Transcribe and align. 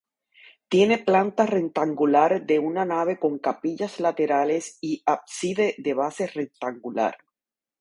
Tiene 0.67 0.97
planta 0.97 1.45
rectangular 1.45 2.43
de 2.47 2.57
una 2.57 2.85
nave 2.85 3.19
con 3.19 3.37
capillas 3.37 3.99
laterales 3.99 4.79
y 4.81 5.03
ábside 5.05 5.75
de 5.77 5.93
base 5.93 6.25
rectangular. 6.25 7.15